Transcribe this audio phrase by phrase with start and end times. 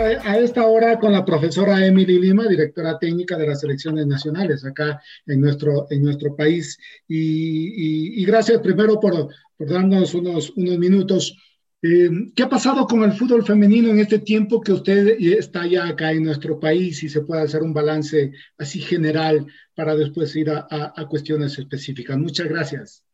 [0.00, 5.00] a, esta hora con la profesora Emily Lima, directora técnica de las selecciones nacionales acá
[5.26, 6.78] en nuestro, en nuestro país.
[7.08, 11.36] Y, gracias primero por, por, darnos unos, unos minutos.
[11.82, 15.86] Eh, ¿Qué ha pasado con el fútbol femenino en este tiempo que usted está ya
[15.86, 20.50] acá en nuestro país y se puede hacer un balance así general para después ir
[20.50, 22.18] a, a cuestiones específicas?
[22.18, 23.04] Muchas gracias.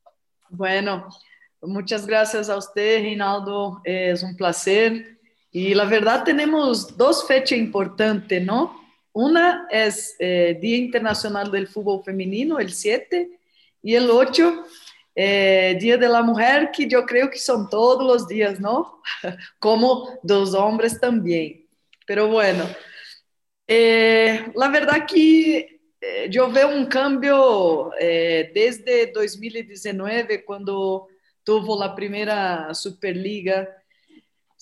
[0.48, 1.08] Bueno,
[1.61, 3.80] muchas gracias a usted, Rinaldo.
[3.84, 5.22] Es un placer.
[5.55, 8.81] Y la verdad tenemos dos fechas importantes, ¿no?
[9.12, 13.39] Una es eh, Día Internacional del Fútbol Femenino, el 7,
[13.83, 14.64] y el 8,
[15.14, 19.03] eh, Día de la Mujer, que yo creo que son todos los días, ¿no?
[19.58, 21.67] Como dos hombres también.
[22.06, 22.64] Pero bueno,
[23.67, 25.80] eh, la verdad que
[26.30, 31.06] yo veo un cambio desde 2019, cuando
[31.45, 33.81] tuvo la primera Superliga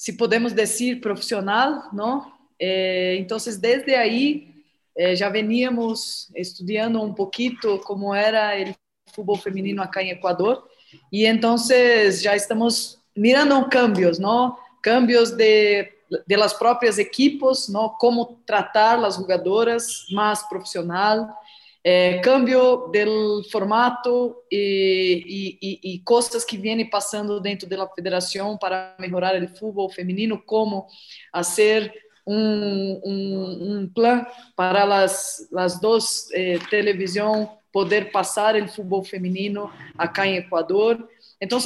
[0.01, 2.33] si podemos decir, profissional, não?
[2.59, 4.49] Eh, então, desde aí,
[4.97, 10.67] eh, já veníamos estudando um pouquinho como era o futebol feminino acá em Equador,
[11.13, 14.57] e então já estamos mirando cambios, não?
[14.83, 15.93] Cambios de
[16.27, 17.91] de próprias equipos, não?
[17.91, 21.29] Como tratar as jogadoras mais profissional,
[21.83, 28.95] é, cambio do formato e, e, e, costas que vêm passando dentro da federação para
[28.99, 30.87] melhorar o futebol feminino, como
[31.33, 31.93] fazer
[32.27, 39.71] um, um, um plano para as, as duas eh, televisão poder passar o futebol feminino
[39.97, 41.09] acá em Equador.
[41.41, 41.59] Então,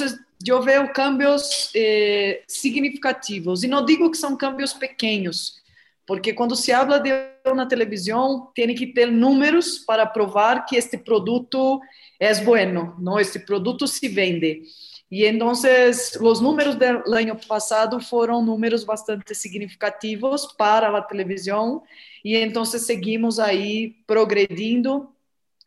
[0.47, 5.61] eu vejo cambios eh, significativos, e não digo que são cambios pequenos,
[6.05, 7.09] porque quando se habla de
[7.45, 11.79] uma televisão, tem que ter números para provar que este produto
[12.19, 13.19] é bueno, não?
[13.19, 14.63] Este produto se vende.
[15.09, 21.83] E então, os números do ano passado foram números bastante significativos para a televisão,
[22.23, 25.07] e então seguimos aí progredindo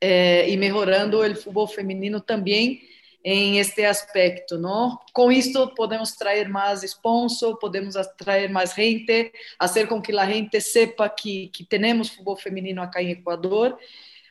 [0.00, 2.80] eh, e melhorando o futebol feminino também
[3.24, 4.98] em este aspecto, não?
[5.12, 10.60] Com isto podemos trazer mais sponsor, podemos atrair mais gente, fazer com que a gente
[10.60, 13.76] sepa que que temos futebol feminino aqui em Equador.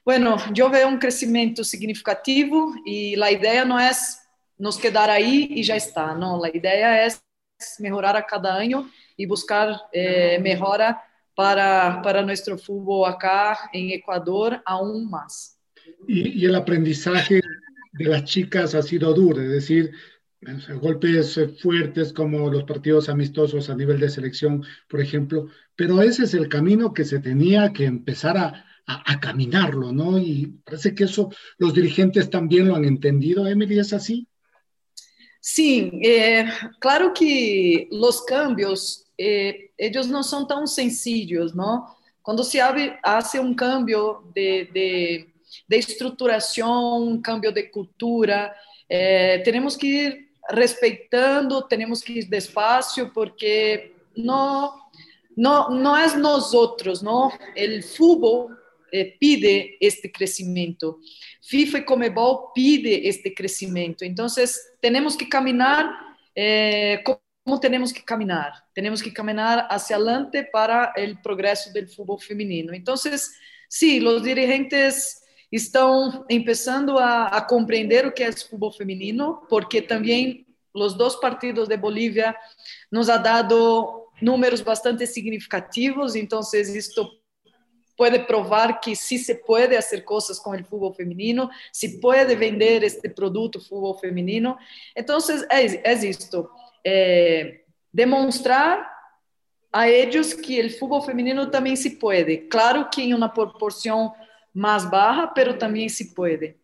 [0.06, 3.92] Bueno, eu vejo um crescimento significativo e a ideia não é
[4.58, 6.44] nos quedar aí e já está, não.
[6.44, 7.08] A ideia é
[7.80, 10.98] melhorar a cada ano e buscar eh, melhora
[11.36, 15.58] para para nosso futebol acá em Equador aún mais.
[16.08, 17.42] E, e o aprendizagem
[17.98, 19.92] de las chicas ha sido duro, es decir,
[20.82, 26.34] golpes fuertes como los partidos amistosos a nivel de selección, por ejemplo, pero ese es
[26.34, 30.18] el camino que se tenía que empezar a, a, caminarlo, ¿no?
[30.18, 34.28] Y parece que eso los dirigentes también lo han entendido, Emily, ¿es así?
[35.42, 36.46] Sí, eh,
[36.80, 41.98] claro que los cambios, eh, ellos no son tan sencillos, ¿no?
[42.22, 45.34] Cuando se hace un cambio de, de
[45.68, 48.56] de estruturación, cambio de cultura.
[48.88, 54.90] Eh, tenemos que ir respetando, tenemos que ir despacio porque no,
[55.36, 57.32] no, no es nosotros, ¿no?
[57.56, 58.58] El fútbol
[58.92, 61.00] eh, pide este crecimiento.
[61.42, 64.06] FIFA y Comebol pide este crecimiento.
[64.06, 65.92] Entonces, tenemos que caminar
[66.40, 68.52] eh, como tenemos que caminar.
[68.74, 72.74] Tenemos que caminar hacia adelante para el progreso del fútbol femenino.
[72.74, 73.34] Entonces,
[73.68, 80.46] sí, los dirigentes estão começando a, a, compreender o que é futebol feminino, porque também
[80.74, 82.36] os dois partidos de Bolívia
[82.92, 87.10] nos ha dado números bastante significativos, então isto
[87.96, 92.84] pode provar que sí se pode fazer coisas com o futebol feminino, se pode vender
[92.84, 94.56] este produto futebol feminino.
[94.96, 95.18] Então,
[95.50, 96.48] é, é isto,
[96.86, 97.62] é
[97.92, 98.88] demonstrar
[99.74, 102.38] a eles que o futebol feminino também se pode.
[102.50, 104.14] Claro que em uma proporção
[104.54, 106.60] más baja, pero también sí puede.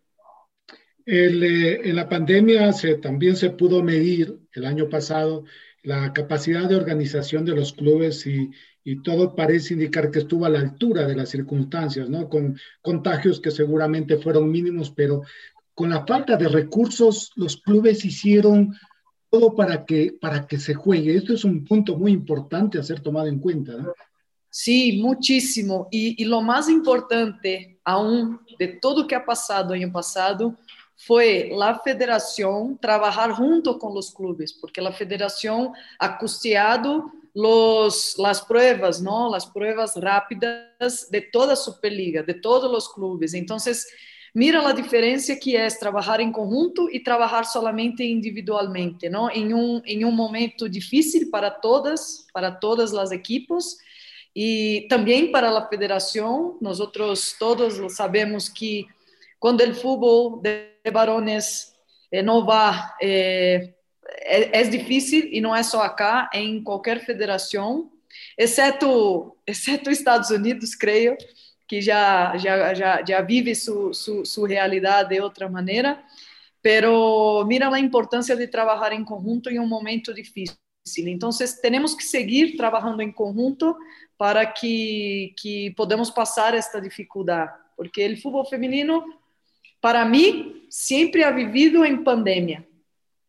[1.06, 2.70] Eh, en la pandemia
[3.02, 5.44] también se pudo medir el año pasado
[5.82, 8.50] la capacidad de organización de los clubes y,
[8.84, 12.30] y, todo parece indicar que estuvo a la altura de las circunstancias, ¿no?
[12.30, 15.22] Con contagios que seguramente fueron mínimos, pero
[15.74, 18.74] con la falta de recursos, los clubes hicieron
[19.28, 21.16] todo para que, para que se juegue.
[21.16, 23.92] Esto es un punto muy importante a ser tomado en cuenta, ¿no?
[24.56, 25.88] Sí, muchísimo.
[25.90, 30.56] Y, y lo más importante aún de todo que ha pasado año pasado
[30.94, 38.40] foi a federação trabalhar junto com os clubes, porque a federação ha custeado los, las
[38.42, 39.28] pruebas, ¿no?
[39.28, 43.34] Las pruebas rápidas de toda Superliga, de todos os clubes.
[43.34, 43.56] Então,
[44.32, 49.28] mira a diferença que é trabalhar em conjunto e trabalhar solamente individualmente, ¿no?
[49.30, 53.82] Em um, em um momento difícil para todas, para todas as equipes
[54.34, 56.58] e também para a federação.
[56.60, 56.78] Nós
[57.38, 58.86] todos sabemos que
[59.38, 61.72] quando o futebol de varones
[62.10, 63.74] eh, não vá, eh,
[64.20, 67.90] é, é, difícil e não é só acá, é em qualquer federação,
[68.38, 71.16] exceto, exceto Estados Unidos, creio,
[71.68, 76.02] que já já já, já vive sua su, su realidade de outra maneira,
[76.62, 80.63] pero mira a importância de trabalhar em conjunto em um momento difícil.
[80.98, 81.30] Então,
[81.62, 83.74] temos que seguir trabalhando em conjunto
[84.18, 89.02] para que, que podamos passar esta dificuldade, porque o futebol feminino
[89.80, 92.66] para mí siempre ha vivido en pandemia,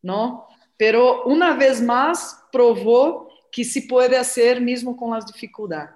[0.04, 0.46] ¿no?
[0.78, 5.96] Pero una vez más probó que se puede hacer mismo con las dificultades.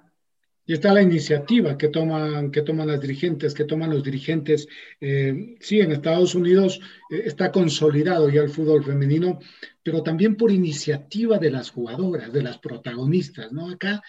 [0.70, 4.68] Y está la iniciativa que toman, que toman las dirigentes, que toman los dirigentes.
[5.00, 6.80] Eh, sí, en Estados Unidos
[7.10, 9.40] eh, está consolidado ya el fútbol femenino,
[9.82, 13.70] pero también por iniciativa de las jugadoras, de las protagonistas, ¿no?
[13.70, 14.02] Acá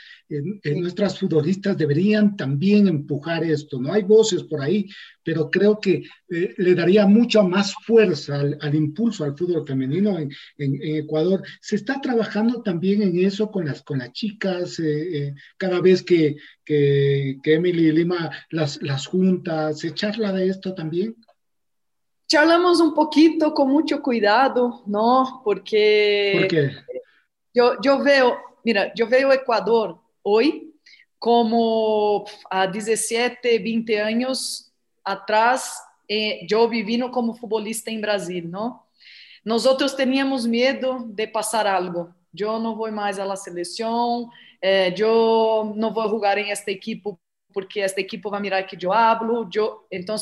[0.64, 3.94] nuestras futbolistas deberían también empujar esto, ¿no?
[3.94, 4.88] Hay voces por ahí,
[5.24, 10.30] pero creo que eh, le daría mucha más fuerza al, impulso al fútbol femenino en,
[10.58, 11.44] Ecuador.
[11.62, 16.04] Se está trabajando también en eso con las, con las chicas, eh, eh, cada vez
[16.04, 21.16] que, que, que Emily Lima las, las junta, ¿se charla de esto también?
[22.32, 25.42] Charlamos um pouquinho com muito cuidado, não?
[25.44, 26.72] Porque ¿Por quê?
[27.54, 30.72] eu, eu vejo, mira, eu vejo o Equador hoje
[31.20, 34.72] como há 17, 20 anos
[35.04, 35.76] atrás,
[36.10, 38.80] eh, eu vivindo como futebolista em Brasil, não?
[39.44, 42.14] Nós outros tínhamos medo de passar algo.
[42.36, 44.30] Eu não vou mais à seleção,
[44.62, 47.04] eh, eu não vou jogar em esta equipe
[47.54, 49.48] porque esta equipe vai mirar que eu hablo.
[49.54, 49.86] Eu...
[49.92, 50.18] Então,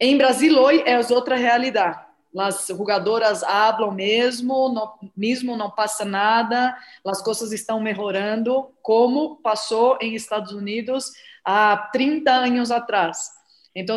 [0.00, 2.10] em Brasil hoje é outra realidade.
[2.36, 9.98] As jogadoras hablam mesmo, não, mesmo não passa nada, as coisas estão melhorando, como passou
[10.00, 11.12] em Estados Unidos
[11.44, 13.30] há 30 anos atrás.
[13.74, 13.96] Então,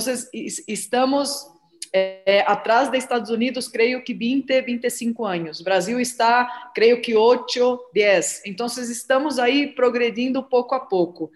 [0.67, 1.47] estamos
[1.93, 5.59] é, atrás dos Estados Unidos, creio que 20, 25 anos.
[5.59, 8.43] O Brasil está, creio que 8, 10.
[8.47, 11.31] Então, estamos aí progredindo pouco a pouco.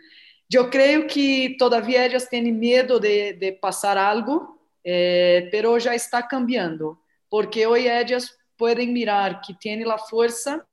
[0.52, 4.57] Eu creio que, todavia, elas têm medo de, de passar algo,
[4.90, 10.66] eh, pero ya está cambiando, porque hoy ellas pueden mirar que tiene la fuerza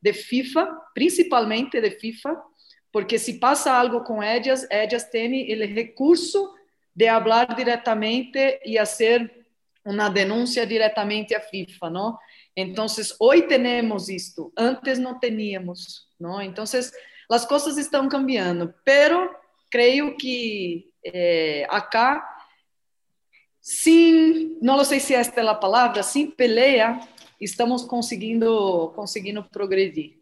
[0.00, 2.42] de FIFA, principalmente de FIFA,
[2.90, 6.56] porque si pasa algo con ellas, ellas tienen el recurso
[6.92, 9.46] de hablar directamente y hacer
[9.84, 12.18] una denuncia directamente a FIFA, ¿no?
[12.52, 16.40] Entonces, hoy tenemos esto, antes no teníamos, ¿no?
[16.40, 16.92] Entonces,
[17.28, 19.30] las cosas están cambiando, pero
[19.70, 22.24] creo que eh, acá
[23.68, 27.00] Sim, não sei se esta é a palavra, sem pelea,
[27.40, 30.20] estamos conseguindo, conseguindo progredir.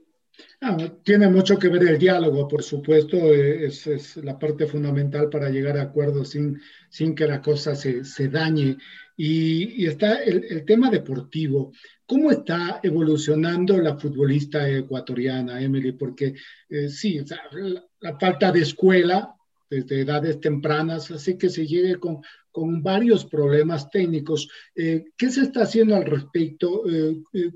[0.63, 5.29] Ah, tiene mucho que ver el diálogo, por supuesto, eh, es, es, la parte fundamental
[5.29, 6.59] para llegar a acuerdos sin,
[6.89, 8.79] sin que la cosa se, se dañe.
[9.15, 11.73] Y, está el, tema deportivo.
[12.07, 15.93] ¿Cómo está evolucionando la futbolista ecuatoriana, Emily?
[15.93, 16.35] Porque
[16.71, 19.37] eh, sí, o sea, la, la, falta de escuela
[19.75, 24.49] desde edades tempranas, así que se llegue con, con varios problemas técnicos.
[24.75, 26.89] Eh, ¿Qué se está haciendo al respecto?
[26.89, 27.53] Eh, eh,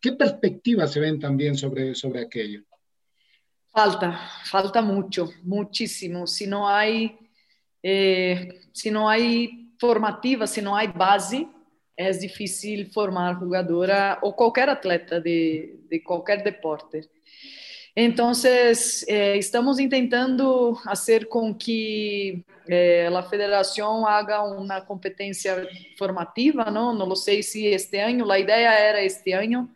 [0.00, 2.62] ¿Qué perspectivas se ven también sobre, sobre aquello?
[3.70, 6.26] Falta, falta mucho, muchísimo.
[6.26, 7.16] Si no hay,
[7.82, 11.48] eh, si no hay formativa, si no hay base,
[11.96, 17.08] es difícil formar jugadora o cualquier atleta de, de cualquier deporte.
[17.96, 26.92] Então, eh, estamos tentando fazer com que eh, a federação haga uma competência formativa, não?
[26.92, 29.70] Não sei se este ano, a ideia era este ano,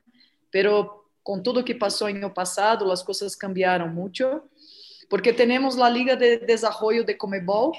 [0.50, 4.42] pero com tudo que passou no passado, as coisas cambiaram muito,
[5.08, 7.72] porque temos a Liga de Desenvolvimento de Comebol,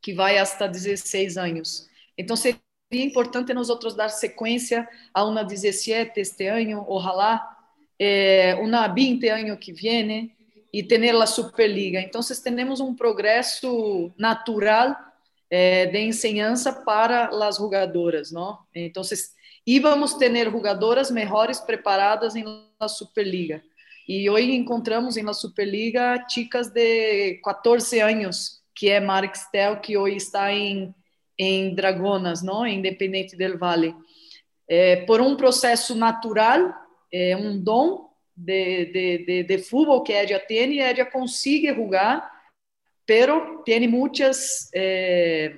[0.00, 1.88] que vai hasta 16 anos.
[2.16, 2.60] Então, seria
[2.92, 7.55] importante nós outros dar sequência a uma 17 este ano, ojalá,
[7.98, 10.36] eh, una 20 años que viene
[10.70, 12.00] y tener la Superliga.
[12.00, 14.96] Entonces tenemos un progreso natural
[15.48, 18.68] eh, de enseñanza para las jugadoras, ¿no?
[18.72, 19.34] Entonces
[19.64, 22.44] íbamos ter jogadoras melhores preparadas em
[22.78, 23.62] la Superliga.
[24.08, 30.52] E hoje encontramos la Superliga chicas de 14 anos, que é Marixtel, que hoje está
[30.52, 30.94] em,
[31.36, 32.66] em Dragonas, não?
[32.66, 33.94] Independente del Vale.
[34.68, 36.72] É, por um processo natural,
[37.12, 42.30] é um dom de, de, de, de futebol que Edia tem, e Edia consegue jogar,
[43.06, 45.56] pero tem muitas é,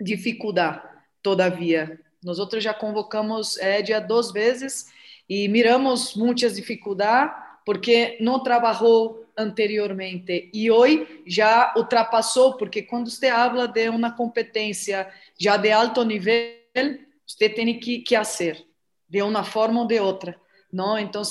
[0.00, 0.88] dificuldades,
[1.22, 2.00] todavia.
[2.22, 4.86] Nós outros já convocamos Edia duas vezes
[5.28, 7.34] e miramos muitas dificuldades
[7.64, 15.10] porque não trabalhou anteriormente e hoje já ultrapassou porque quando você habla de uma competência
[15.38, 16.34] já de alto nível
[17.26, 18.62] você tem que, que fazer
[19.08, 20.38] de uma forma ou de outra
[20.72, 21.22] não então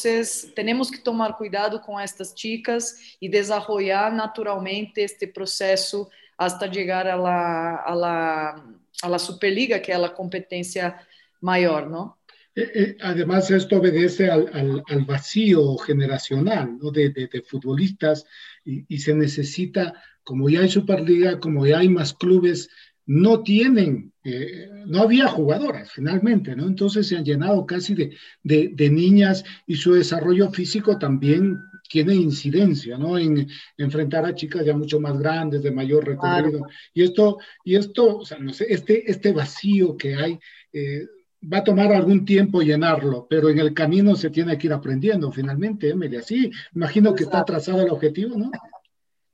[0.56, 6.08] temos que tomar cuidado com estas chicas e desenvolver naturalmente este processo
[6.38, 8.64] até chegar a la, a la
[9.02, 10.96] a la Superliga, que es la competencia
[11.42, 12.20] mayor, ¿no?
[12.54, 16.92] Eh, eh, además, esto obedece al, al, al vacío generacional ¿no?
[16.92, 18.26] de, de, de futbolistas
[18.66, 19.94] y, y, se necesita,
[20.24, 22.70] como ya hay Superliga, como ya hay más clubes,
[23.06, 26.68] no tienen, eh, no había jugadoras finalmente, ¿no?
[26.68, 31.58] Entonces se han llenado casi de, de, de niñas y su desarrollo físico también
[31.90, 33.18] tiene incidencia, ¿no?
[33.18, 36.60] En enfrentar a chicas ya mucho más grandes, de mayor recorrido.
[36.60, 36.74] Claro.
[36.94, 40.40] Y esto, y esto, o sea, no sé, este, este vacío que hay,
[40.72, 41.06] eh,
[41.52, 45.32] va a tomar algún tiempo llenarlo, pero en el camino se tiene que ir aprendiendo
[45.32, 46.16] finalmente, Emily.
[46.18, 47.38] Así, imagino que Exacto.
[47.38, 48.52] está trazado el objetivo, ¿no?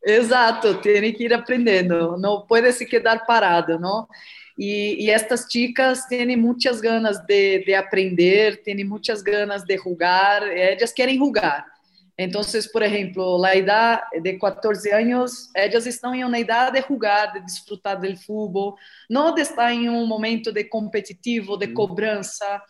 [0.04, 4.08] Exato, tiene que ir aprendendo, não pode se quedar parado, não?
[4.58, 10.42] E, e, estas chicas têm muitas ganas de, de aprender, têm muitas ganas de jogar,
[10.48, 11.66] elas querem jogar.
[12.18, 12.42] Então,
[12.74, 17.42] por exemplo, a idade de 14 anos, elas estão em uma idade de jogar, de
[17.42, 18.75] desfrutar do futebol,
[19.08, 22.63] não de estar em um momento de competitivo, de cobrança,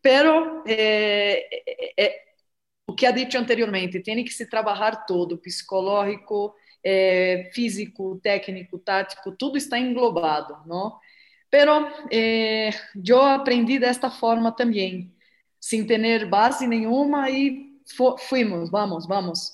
[0.00, 1.48] pero é,
[1.98, 2.20] é,
[2.86, 6.54] o que ha dito anteriormente, tem que se trabalhar todo, psicológico,
[6.84, 10.98] é, físico, técnico, tático, tudo está englobado, não?
[11.50, 11.88] Pero
[13.06, 15.14] eu aprendi desta forma também,
[15.60, 17.74] sem ter base nenhuma e
[18.28, 19.52] fuimos, vamos, vamos.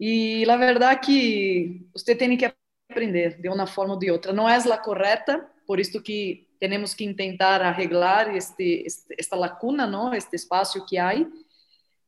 [0.00, 2.50] E a verdade é que você tem que
[2.90, 4.32] aprender de uma forma ou de outra.
[4.32, 9.86] Não é a correta, por isso que temos que tentar arreglar este, este, esta lacuna,
[9.86, 10.14] não?
[10.14, 11.12] este espaço que há.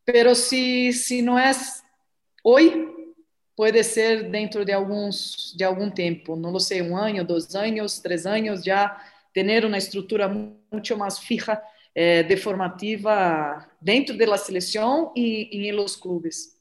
[0.04, 1.50] Pero se se não é
[2.42, 3.03] hoje,
[3.56, 8.26] pode ser dentro de alguns de algum tempo, não sei, um ano, dois anos, três
[8.26, 8.96] anos, já
[9.32, 11.60] ter uma estrutura muito mais fija
[11.94, 16.60] eh, de formativa dentro de la selección y, en los clubes.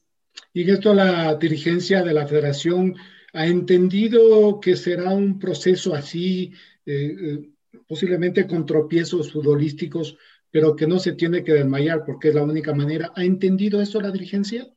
[0.52, 2.96] Y esto la dirigencia de la federación
[3.32, 6.52] ha entendido que será un proceso así,
[6.86, 7.50] eh, eh,
[7.88, 10.16] posiblemente con tropiezos futbolísticos,
[10.50, 13.12] pero que no se tiene que desmayar porque es la única manera.
[13.16, 14.68] ¿Ha entendido esto la dirigencia?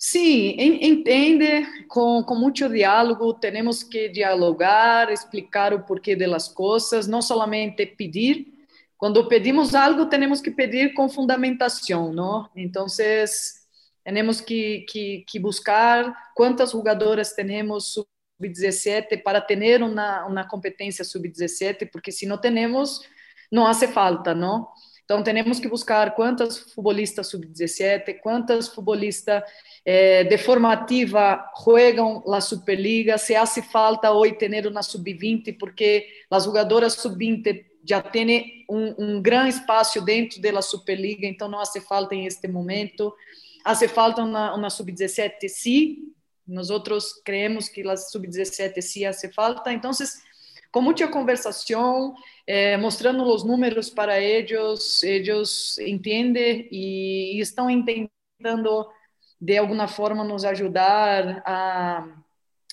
[0.00, 7.08] Sí, entende con, con, mucho diálogo, tenemos que dialogar, explicar o porquê de las cosas,
[7.08, 8.46] no solamente pedir,
[8.96, 12.48] quando pedimos algo, temos que pedir com fundamentação, não?
[12.54, 12.86] Então,
[14.04, 21.90] temos que, que, que buscar quantas jogadoras temos sub-17 para ter uma, uma competência sub-17,
[21.90, 23.00] porque se não temos,
[23.50, 24.68] não hace falta, não?
[25.08, 29.42] Então, temos que buscar quantas futbolistas sub-17, quantas futbolistas
[29.82, 36.44] eh, de formativa jogam a Superliga, se hace falta hoje ter uma sub-20, porque as
[36.44, 42.14] jogadoras sub-20 já tem um, um grande espaço dentro da Superliga, então não hace falta
[42.14, 43.10] em este momento.
[43.64, 46.12] Hace falta uma sub-17, sim.
[46.46, 46.68] Nós
[47.24, 49.72] creemos que a sub-17 sim hace falta.
[49.72, 49.90] Então,
[50.70, 52.14] com muita conversação,
[52.46, 58.88] eh, mostrando os números para eles, eles entendem e, estão tentando
[59.40, 62.06] de alguma forma nos ajudar a,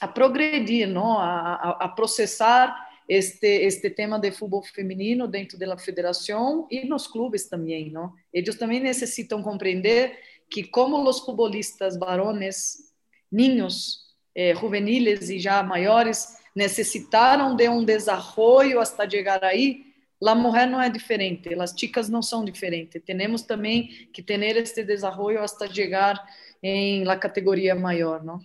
[0.01, 1.17] a progredir, não?
[1.17, 2.75] A, a, a processar
[3.07, 8.13] este, este tema de futebol feminino dentro da federação e nos clubes também, não?
[8.33, 10.17] Eles também necessitam compreender
[10.49, 12.93] que como os futbolistas varones,
[13.31, 19.93] niños, eh, juveniles e já maiores, necessitaram de um desenvolvimento até chegar aí,
[20.25, 23.01] a mulher não é diferente, as chicas não são diferentes.
[23.05, 26.25] Temos também que ter este desenvolvimento até chegar
[26.63, 28.39] em la categoria maior, não?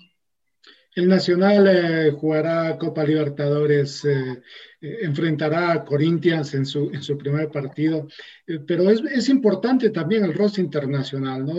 [1.00, 4.42] El Nacional eh, jugará Copa Libertadores, eh,
[4.82, 8.06] eh, enfrentará a Corinthians en su, en su primer partido,
[8.66, 11.54] pero es, es, importante también el rostro internacional, ¿no?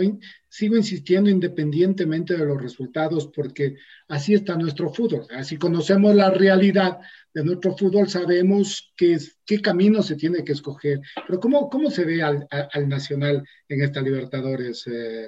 [0.48, 7.00] Sigo insistiendo independientemente de los resultados, porque así está nuestro fútbol, así conocemos la realidad
[7.34, 12.04] de nuestro fútbol, sabemos qué, qué camino se tiene que escoger, pero ¿cómo, cómo se
[12.04, 14.84] ve al, al Nacional en esta Libertadores,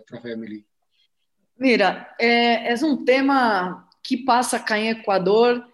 [0.07, 0.65] profe Emily?
[1.57, 5.67] Mira, é um tema que passa cá em Equador.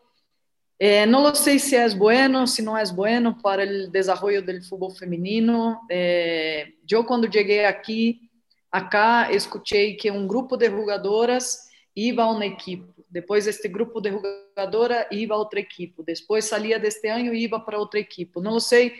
[0.79, 4.91] Eh, não sei se é bueno, se não é bueno para o desenvolvimento do futebol
[4.91, 5.81] feminino.
[5.91, 8.31] Eh, eu, quando cheguei aqui,
[8.71, 12.89] acá, escutei que um grupo de jogadoras ia a uma equipe.
[13.11, 16.03] Depois, este grupo de jogadoras ia a outra equipe.
[16.05, 18.41] Depois, saía deste ano e ia para outra equipe.
[18.41, 18.95] Não sei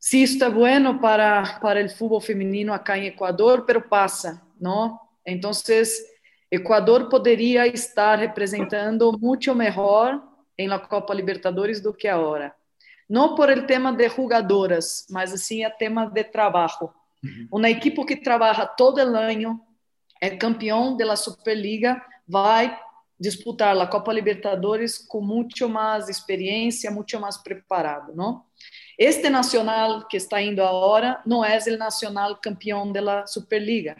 [0.00, 4.98] se isto é bueno para, para o futebol feminino acá em Equador, pero passa, não?
[5.26, 5.52] Então,
[6.50, 10.22] Equador poderia estar representando muito melhor
[10.56, 12.54] em la Copa Libertadores do que agora.
[13.08, 16.90] Não por el tema de jogadoras, mas assim é tema de trabalho.
[17.24, 17.48] Uhum.
[17.52, 19.60] Uma equipe que trabalha todo o ano,
[20.20, 22.78] é campeão da Superliga, vai
[23.18, 28.44] disputar a Copa Libertadores com muito mais experiência, muito mais preparado, não?
[28.98, 33.96] Este nacional que está indo agora não é o nacional campeão da Superliga.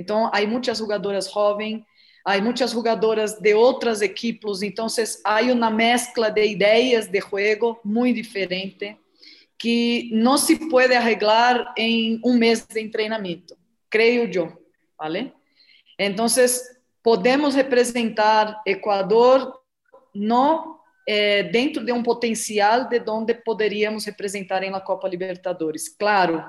[0.00, 1.84] Então, há muitas jogadoras jovens,
[2.24, 4.86] há muitas jogadoras de outras equipes, então
[5.24, 8.96] há uma mescla de ideias de jogo muito diferente
[9.58, 13.54] que não se pode arreglar em um mês de treinamento,
[13.90, 14.66] creio eu,
[14.98, 15.34] ¿vale?
[15.98, 16.24] Então,
[17.02, 19.60] podemos representar Equador
[20.14, 25.90] no eh, dentro de um potencial de onde poderíamos representar em la Copa Libertadores.
[25.90, 26.42] Claro,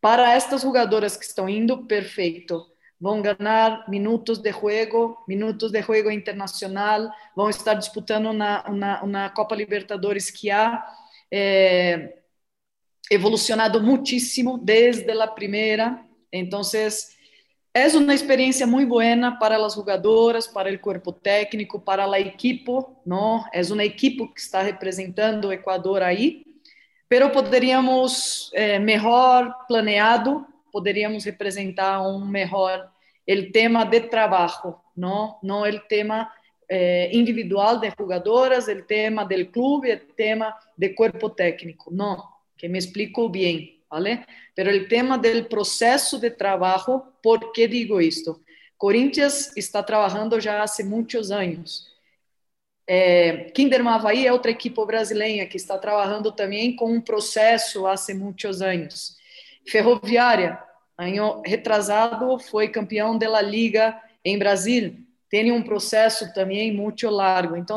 [0.00, 2.64] para estas jogadoras que estão indo, perfeito
[3.00, 9.30] vão ganhar minutos de jogo, minutos de jogo internacional, vão estar disputando na, na, na
[9.30, 10.84] Copa Libertadores que ha
[11.30, 12.18] é,
[13.10, 16.00] evolucionado muitíssimo desde a primeira.
[16.32, 16.62] Então,
[17.76, 22.72] é uma experiência muito boa para as jogadoras, para o corpo técnico, para a equipe,
[23.04, 23.44] não?
[23.52, 26.42] É uma equipe que está representando o Equador aí,
[27.08, 32.92] pero poderíamos é, melhor planeado poderíamos representar um melhor
[33.26, 36.30] o tema de trabalho, não, não o tema
[36.68, 42.22] eh, individual de jogadoras, o tema do clube, o tema de corpo técnico, não,
[42.58, 44.26] que me explico bem, ¿vale?
[44.54, 48.42] Pero o tema do processo de trabalho, ¿por que digo isto?
[48.76, 51.86] Corinthians está trabalhando já há muitos anos.
[52.86, 57.94] É, Kinderman Havaí é outra equipe brasileira que está trabalhando também com um processo há
[58.14, 59.16] muitos anos.
[59.68, 60.66] Ferroviária
[60.98, 64.96] ano retrasado foi campeão da Liga em Brasil.
[65.28, 67.56] Tem um processo também muito largo.
[67.56, 67.76] Então,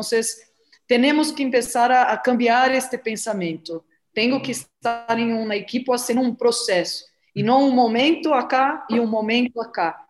[0.86, 3.84] temos que começar a, a cambiar este pensamento.
[4.14, 8.98] Tenho que estar em uma equipe sendo um processo e não um momento acá e
[8.98, 10.04] um momento acá.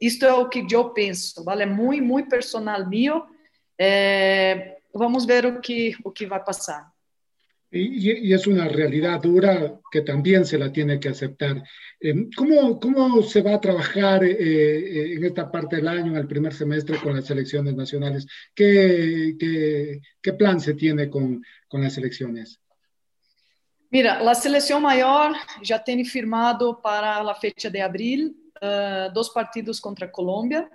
[0.00, 1.64] Isto é o que eu penso, vale?
[1.64, 3.26] É muito, muito personal meu.
[3.78, 6.90] É, vamos ver o que o que vai passar.
[7.70, 11.62] Y, es una realidad dura que también se la tiene que aceptar.
[12.00, 16.16] Eh, ¿Cómo, cómo se va a trabajar eh, eh, en esta parte del año, en
[16.16, 18.26] el primer semestre, con las selecciones nacionales?
[18.54, 22.58] ¿Qué, qué, qué plan se tiene con, con, las selecciones?
[23.90, 29.80] Mira, la selección mayor ya tiene firmado para la fecha de abril uh, dos partidos
[29.80, 30.70] contra Colombia.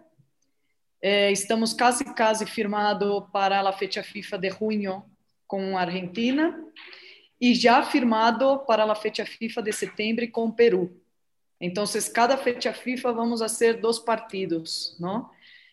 [1.05, 5.05] Eh, estamos casi, casi firmado para la fecha FIFA de junio
[5.53, 6.59] com a Argentina
[7.39, 10.99] e já firmado para a fecha FIFA de setembro com o Peru.
[11.61, 15.29] Então, cada fecha FIFA vamos a ser dois partidos, não?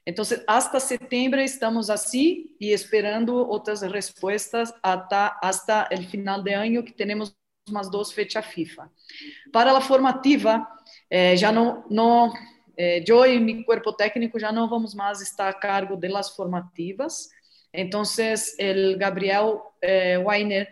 [0.07, 6.83] Então, hasta setembro estamos assim e esperando outras respostas até hasta o final de ano
[6.83, 7.35] que temos
[7.71, 8.91] mais duas fechas FIFA.
[9.51, 10.69] Para a formativa,
[11.09, 12.31] eh, já não, não
[12.77, 17.31] eh, eu e meu corpo técnico já não vamos mais estar a cargo das formativas,
[17.73, 20.69] Entonces, el Gabriel eh, Weiner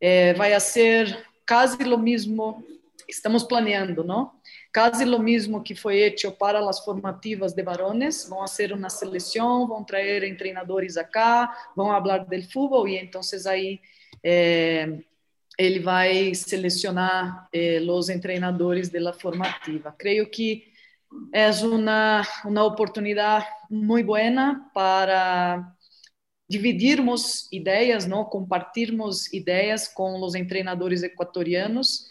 [0.00, 2.64] eh, vai a ser quase lo mismo,
[3.06, 4.40] estamos planeando, ¿no?
[4.72, 9.66] Casi lo mismo que foi hecho para as formativas de varones, vão ser uma seleção,
[9.66, 13.80] vão trazer treinadores acá, vão falar do futebol e então aí
[14.22, 14.98] eh,
[15.56, 19.94] ele vai selecionar eh, os treinadores da formativa.
[19.96, 20.64] Creio que
[21.32, 25.74] é uma uma oportunidade muito boa para
[26.48, 32.06] dividirmos ideias, não compartirmos ideias com os treinadores equatorianos.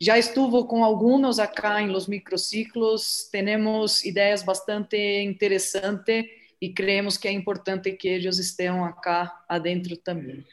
[0.00, 6.24] Já estuvo com alguns acá em los microciclos, temos ideias bastante interessantes
[6.60, 10.44] e creemos que é importante que eles estejam acá adentro também.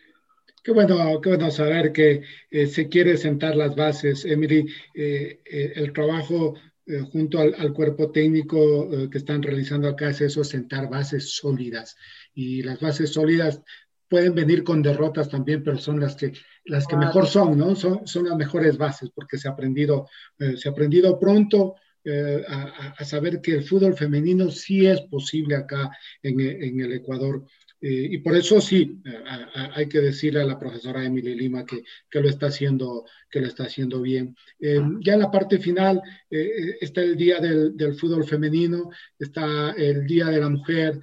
[0.63, 4.65] Qué bueno, qué bueno saber que eh, se quiere sentar las bases, Emily.
[4.93, 6.55] Eh, eh, el trabajo
[6.87, 11.35] eh, junto al, al, cuerpo técnico eh, que están realizando acá es eso, sentar bases
[11.35, 11.97] sólidas.
[12.33, 13.61] Y las bases sólidas
[14.07, 16.31] pueden venir con derrotas también, pero son las que,
[16.63, 17.75] las que mejor son, ¿no?
[17.75, 20.07] Son, son las mejores bases porque se ha aprendido,
[20.39, 21.75] eh, se ha aprendido pronto.
[22.47, 25.91] A, a, saber que el fútbol femenino sí es posible acá
[26.23, 27.43] en, en el Ecuador.
[27.79, 31.65] Eh, y por eso sí, a, a, hay que decirle a la profesora Emily Lima
[31.65, 34.35] que, que, lo, está haciendo, que lo está haciendo bien.
[34.59, 39.71] Eh, ya en la parte final eh, está el Día del, del, Fútbol Femenino, está
[39.71, 40.99] el Día de la Mujer.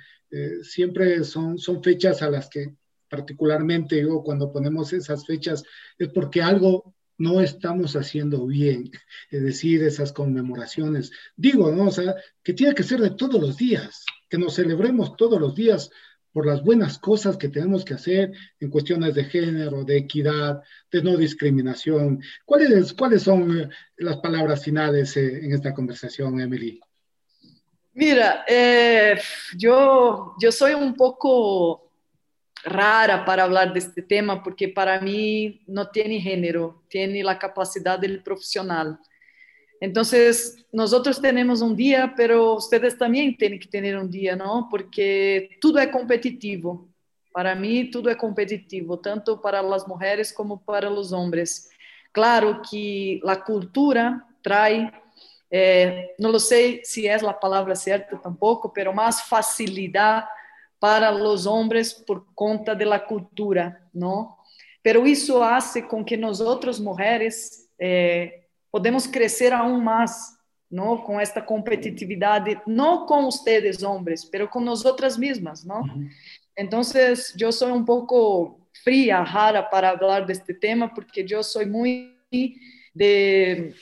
[0.62, 2.74] siempre son, son fechas a las que
[3.08, 5.62] particularmente yo cuando ponemos esas fechas
[5.96, 8.90] es porque algo no estamos haciendo bien,
[9.30, 11.12] es decir, esas conmemoraciones.
[11.36, 11.86] Digo, ¿no?
[11.86, 15.54] O sea, que tiene que ser de todos los días, que nos celebremos todos los
[15.54, 15.90] días
[16.34, 21.00] por las buenas cosas que tenemos que hacer en cuestiones de género, de equidad, de
[21.00, 22.20] no discriminación.
[22.44, 23.68] ¿Cuáles, cuáles son eh,
[23.98, 26.80] las palabras finales eh, en esta conversación, Emily?
[27.92, 29.16] Mira, eh,
[29.56, 31.92] yo, yo soy un poco
[32.64, 37.96] rara para hablar de este tema porque para mí no tiene género, tiene la capacidad
[37.96, 38.98] del profesional.
[39.84, 44.66] Entonces, nosotros tenemos un día, pero ustedes también tienen que tener un día, ¿no?
[44.70, 46.88] Porque todo es competitivo.
[47.30, 51.68] Para mí, todo es competitivo, tanto para las mujeres como para los hombres.
[52.12, 54.90] Claro que la cultura trae,
[55.50, 60.24] eh, no lo sé si es la palabra cierta tampoco, pero más facilidad
[60.78, 64.38] para los hombres por conta de la cultura, ¿no?
[64.80, 68.43] Pero eso hace con que nosotros, mujeres, eh,
[68.74, 70.36] podemos crescer aún mais,
[70.68, 75.82] não com esta competitividade, não com vocês homens, mas com nós outras mesmas, não?
[75.82, 76.08] Uhum.
[76.58, 76.80] Então,
[77.38, 82.10] eu sou um pouco fria, rara para falar deste tema, porque eu sou muito
[82.92, 83.72] de,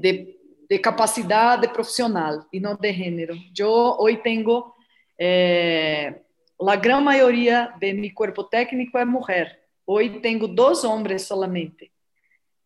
[0.00, 0.36] de,
[0.68, 3.36] de capacidade profissional e não de gênero.
[3.56, 4.72] Eu hoje tenho
[5.20, 6.16] eh,
[6.60, 9.60] a grande maioria de meu corpo técnico é mulher.
[9.86, 11.92] Hoje tenho dois homens solamente.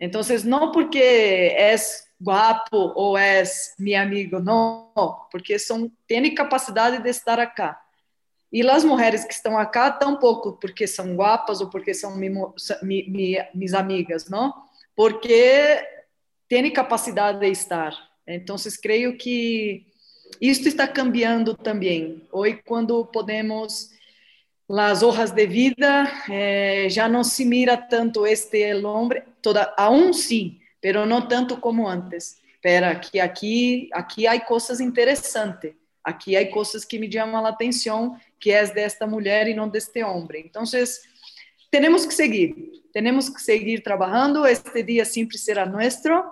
[0.00, 4.90] Então, não porque és guapo ou és meu amigo, não,
[5.30, 7.80] porque são têm capacidade de estar acá.
[8.52, 12.30] E as mulheres que estão acá, tampouco porque são guapas ou porque são mi,
[12.82, 14.54] mi, minhas amigas, não?
[14.94, 15.84] Porque
[16.48, 17.92] têm capacidade de estar.
[18.26, 19.86] Então, creio que
[20.40, 22.22] isto está cambiando também.
[22.30, 23.90] Hoje, quando podemos
[24.68, 30.60] las hojas de vida, eh, ya no se mira tanto este hombre, toda, aún sí,
[30.80, 32.40] pero no tanto como antes.
[32.54, 38.18] Espera, que aqui, aqui há coisas interessantes, aqui há coisas que me chamam a atenção,
[38.40, 40.46] que é desta mulher e não deste homem.
[40.46, 40.64] Então,
[41.70, 42.54] temos que seguir,
[42.92, 46.24] temos que seguir trabalhando, este dia sempre será nosso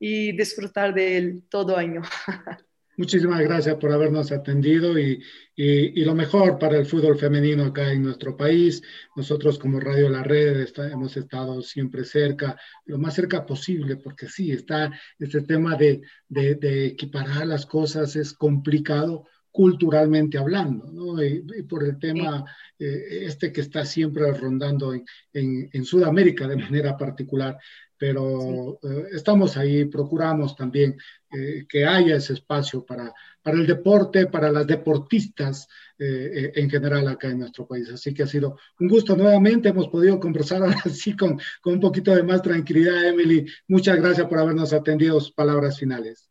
[0.00, 2.02] e desfrutar dele todo ano.
[3.00, 5.22] Muchísimas gracias por habernos atendido y,
[5.56, 8.82] y, y, lo mejor para el fútbol femenino acá en nuestro país.
[9.16, 14.28] Nosotros como Radio La Red está, hemos estado siempre cerca, lo más cerca posible, porque
[14.28, 21.24] sí, está este tema de, de, de equiparar las cosas es complicado culturalmente hablando, ¿no?
[21.24, 22.44] Y, y por el tema
[22.78, 27.56] eh, este que está siempre rondando en, en, en Sudamérica de manera particular
[28.00, 28.88] pero sí.
[28.88, 30.96] eh, estamos ahí, procuramos también
[31.30, 36.70] eh, que haya ese espacio para, para el deporte, para las deportistas eh, eh en
[36.70, 37.90] general acá en nuestro país.
[37.90, 42.14] Así que ha sido un gusto nuevamente, hemos podido conversar así con, con un poquito
[42.14, 43.44] de más tranquilidad, Emily.
[43.68, 46.30] Muchas gracias por habernos atendido sus palabras finales.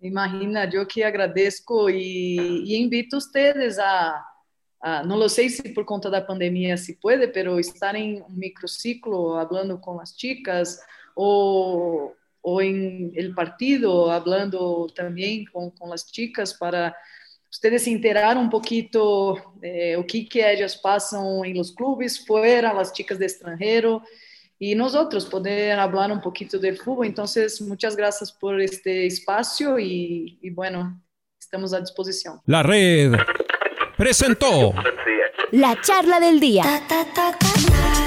[0.00, 4.24] Imagina, yo que agradezco y, y invito a ustedes a,
[4.82, 9.34] Uh, não sei se por conta da pandemia se pode, pero estar em um microciclo,
[9.46, 10.78] falando com as chicas,
[11.14, 16.96] o, o en el partido, hablando también con, con las chicas para
[17.50, 22.72] ustedes se enterar un poquito eh, o que, que ellas pasan en los clubes, fuera,
[22.72, 24.02] las chicas de extranjero,
[24.58, 27.06] y nosotros poder hablar un poquito del fútbol.
[27.06, 31.02] Entonces, muchas gracias por este espacio y, y bueno,
[31.40, 32.40] estamos a disposición.
[32.46, 33.14] La red
[33.96, 34.74] presentó
[35.50, 36.62] la charla del día.